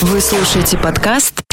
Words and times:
Вы 0.00 0.20
слушаете 0.20 0.78
подкаст 0.78 1.45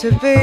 to 0.00 0.10
be 0.12 0.39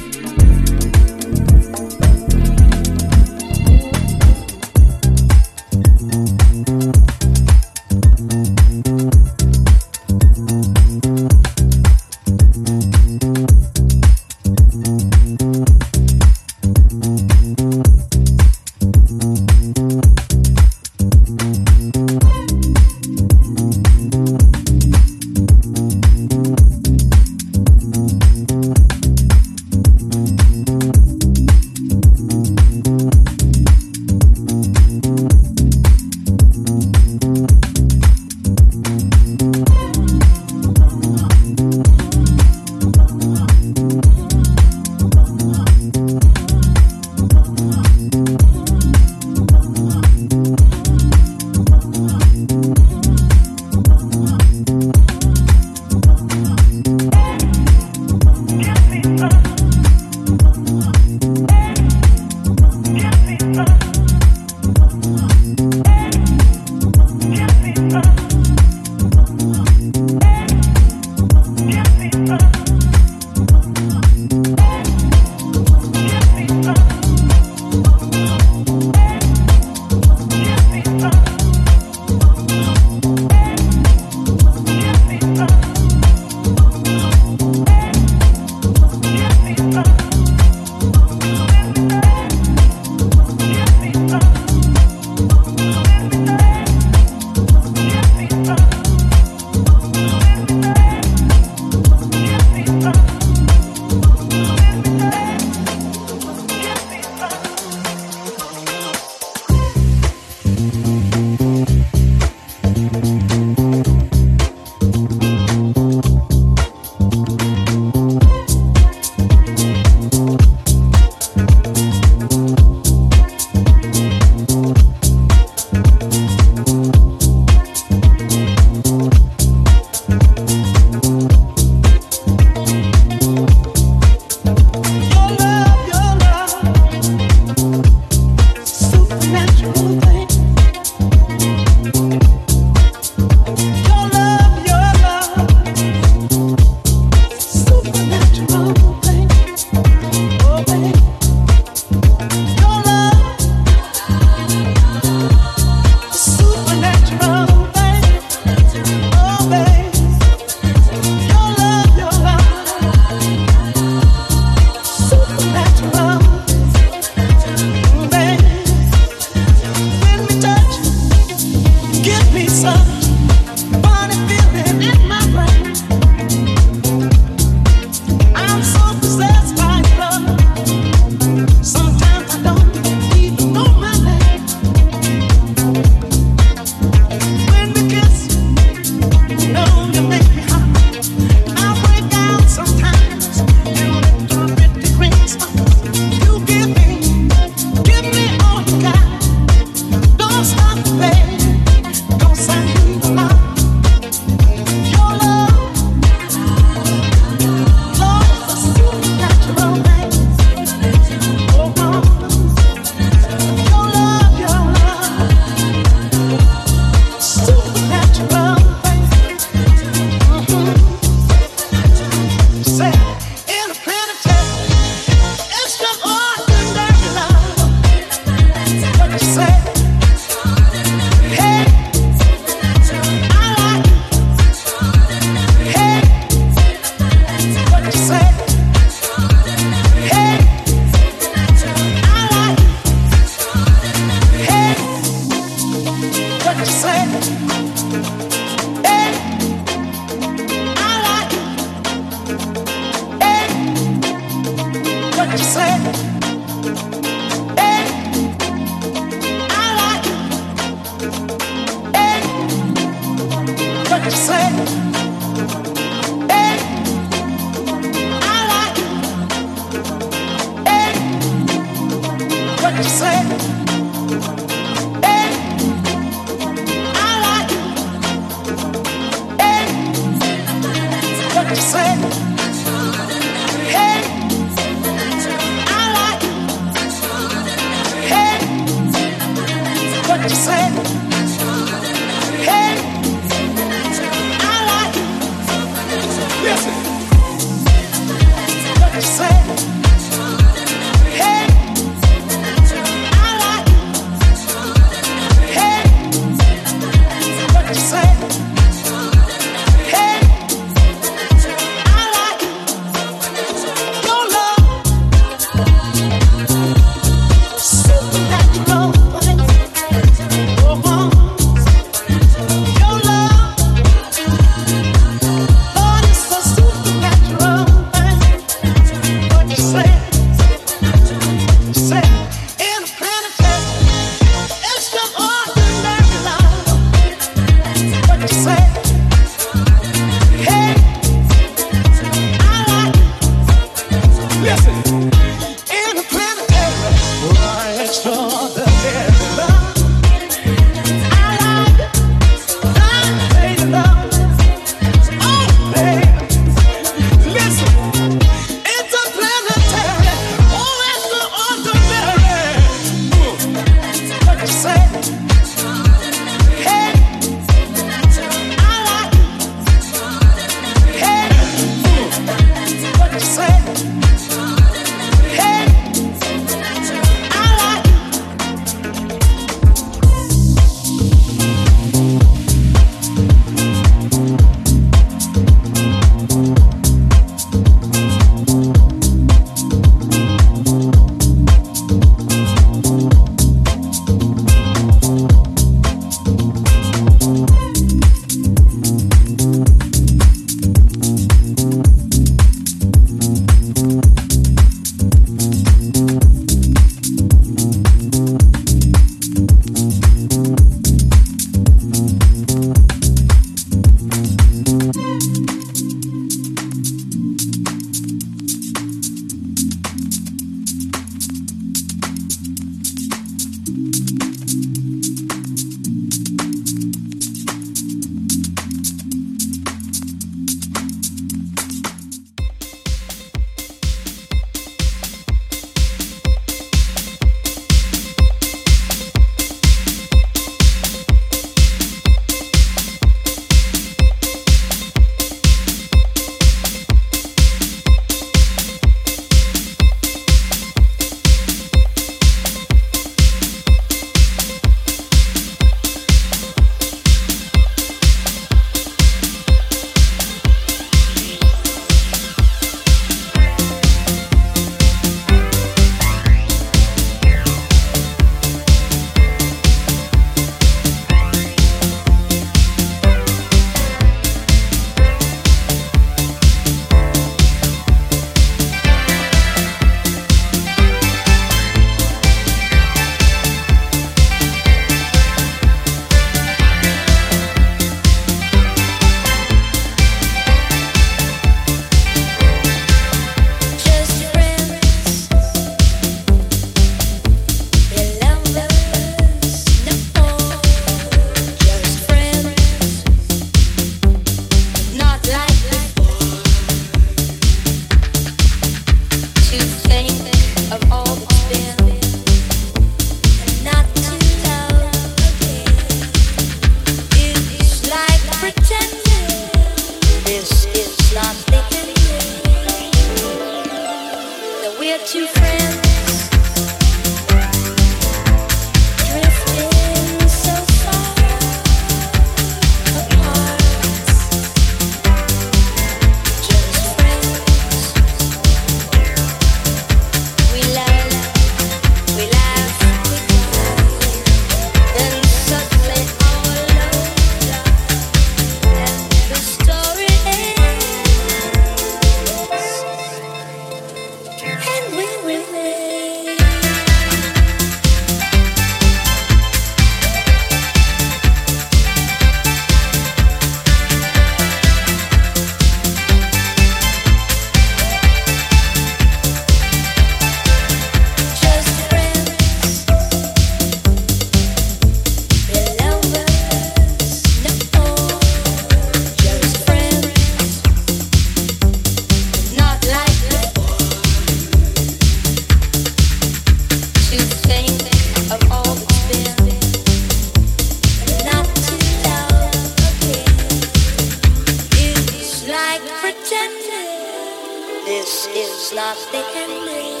this 598.00 598.26
is 598.28 598.72
not 598.72 598.96
the 599.12 599.22
ending. 599.36 600.00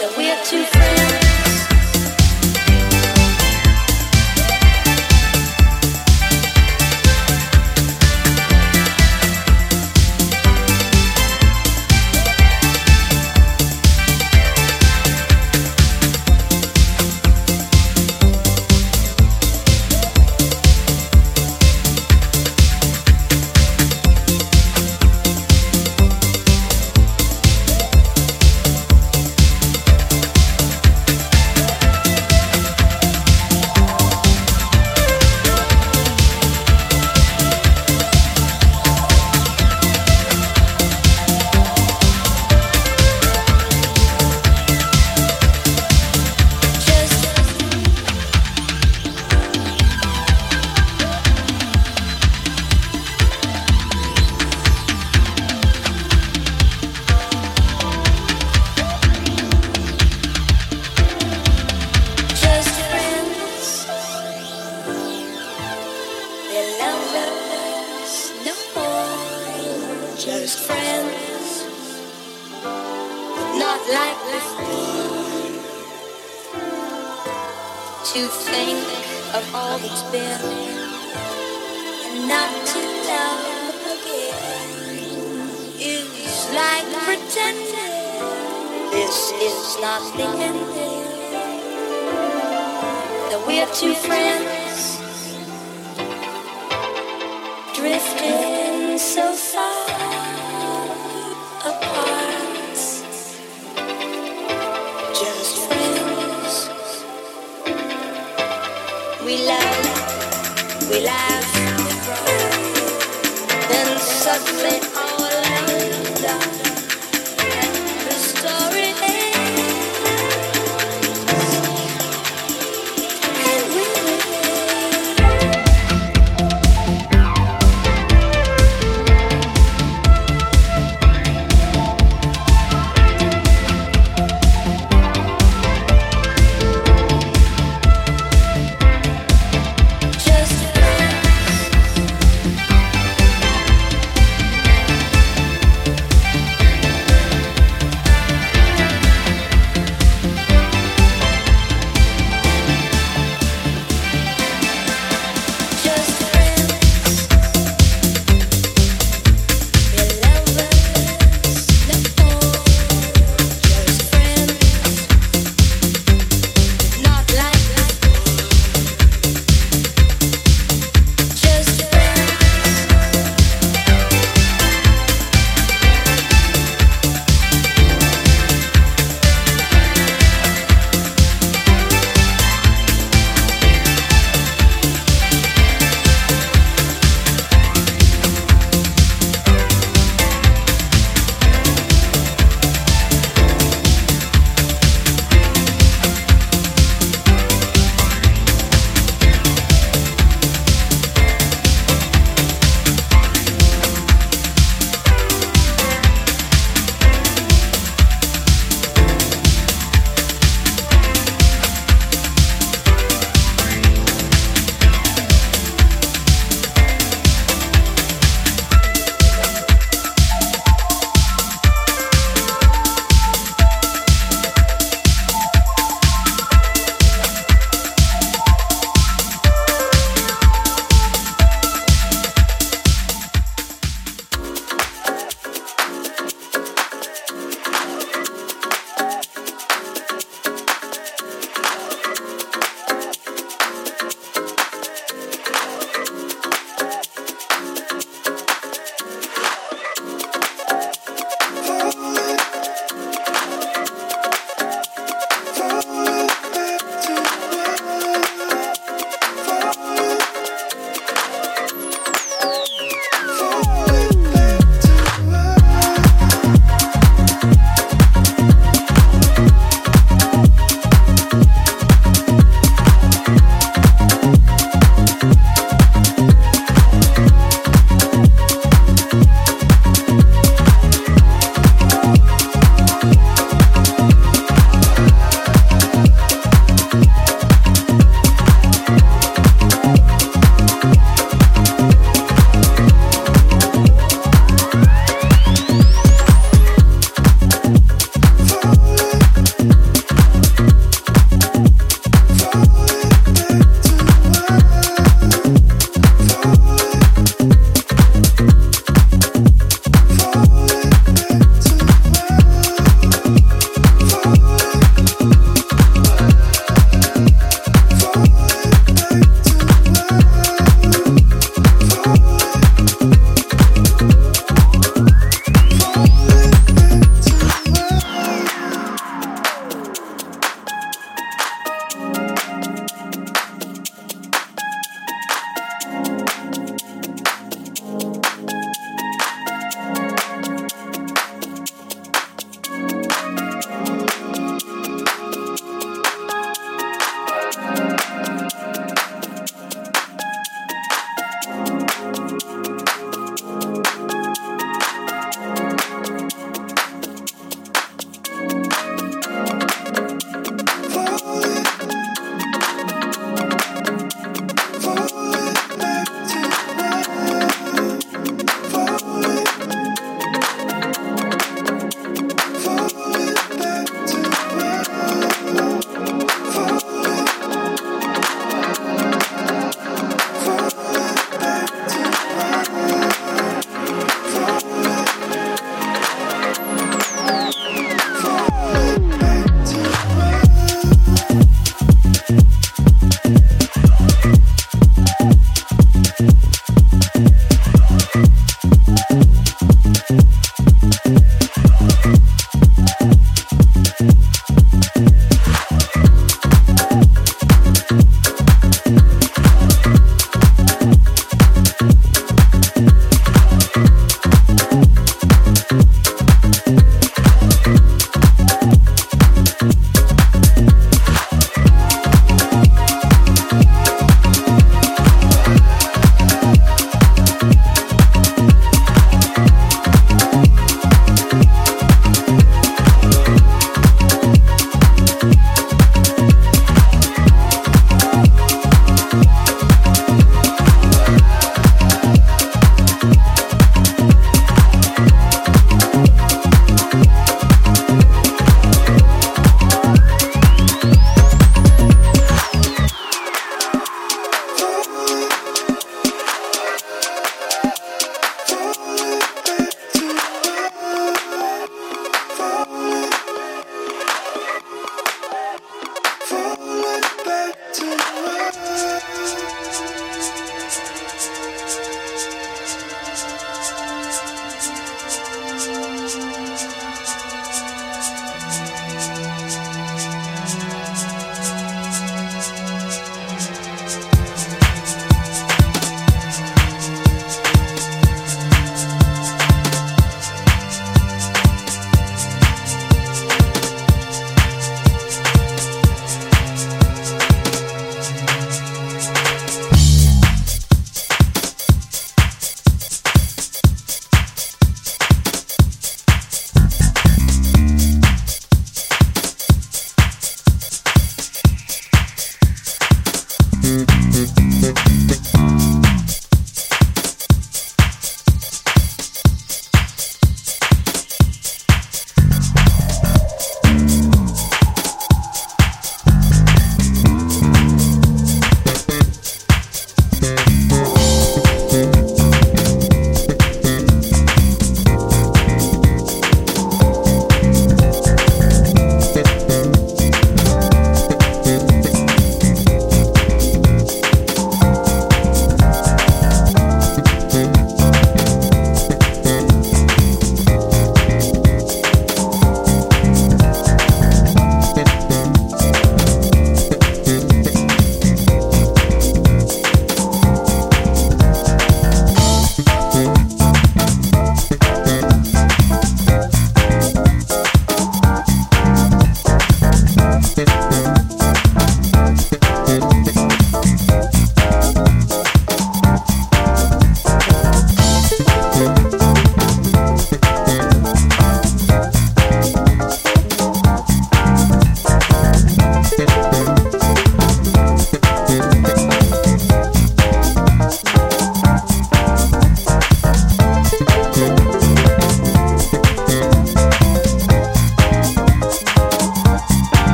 That 0.00 0.14
we're 0.16 0.42
two 0.44 0.64
friends. 0.64 1.25